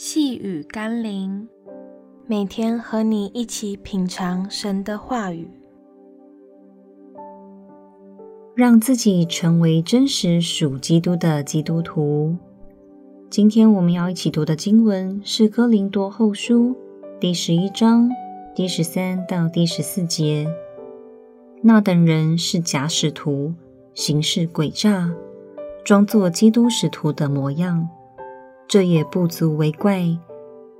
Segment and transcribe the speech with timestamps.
[0.00, 1.48] 细雨甘霖，
[2.28, 5.50] 每天和你一起品尝神的话语，
[8.54, 12.36] 让自己成为真实属基督的基督徒。
[13.28, 16.68] 今天我们要一起读的经文是《哥林多后书》
[17.18, 18.08] 第十一章
[18.54, 20.46] 第十三到第十四节。
[21.60, 23.52] 那等人是假使徒，
[23.94, 25.12] 行事诡诈，
[25.84, 27.88] 装作基督使徒的模样。
[28.68, 30.04] 这也不足为怪，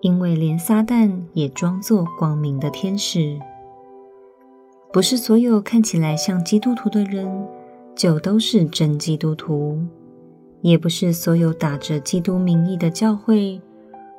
[0.00, 3.38] 因为连撒旦也装作光明的天使。
[4.92, 7.46] 不是所有看起来像基督徒的人，
[7.94, 9.78] 就都是真基督徒；
[10.62, 13.60] 也不是所有打着基督名义的教会，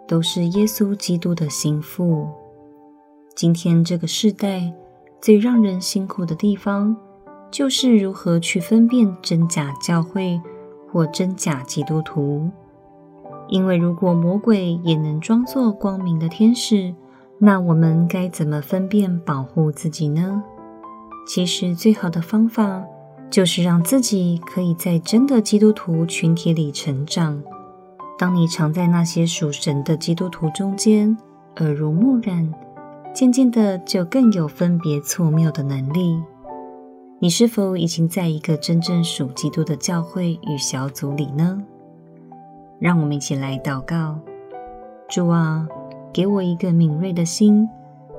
[0.08, 2.26] 都是耶稣基督的心腹。
[3.36, 4.74] 今天这个世代
[5.22, 6.96] 最让人辛苦的地方，
[7.52, 10.40] 就是如何去分辨真假教会
[10.90, 12.50] 或真假基督徒。
[13.50, 16.94] 因为如果魔鬼也能装作光明的天使，
[17.40, 20.44] 那我们该怎么分辨保护自己呢？
[21.28, 22.84] 其实最好的方法
[23.30, 27.44] 就是让自己可以在真的基督徒群体里成长。
[28.18, 31.16] 当你常在那些属神的基督徒中间，
[31.58, 32.52] 耳濡目染，
[33.14, 36.18] 渐渐的就更有分别错谬的能力。
[37.20, 41.62] 你是否已经在一个真正属基督的教会与小组里呢？
[42.80, 44.20] 让我们一起来祷告：
[45.10, 45.68] 主啊，
[46.14, 47.68] 给我一个敏锐的心，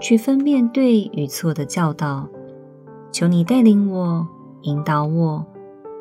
[0.00, 2.26] 去分辨对与错的教导。
[3.12, 4.26] 求你带领我，
[4.62, 5.46] 引导我，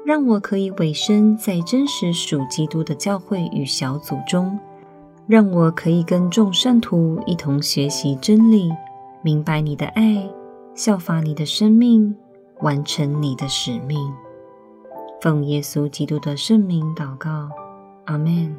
[0.05, 4.59] 让我可以委身在真实属基督的教会与小组中，
[5.27, 8.71] 让我可以跟众圣徒一同学习真理，
[9.21, 10.29] 明白你的爱，
[10.73, 12.15] 效法你的生命，
[12.61, 13.99] 完成你的使命。
[15.21, 17.49] 奉耶稣基督的圣名祷告。
[18.07, 18.55] 阿门。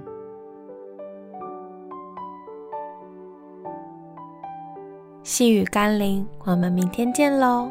[5.23, 7.71] 细雨甘霖，我们明天见喽。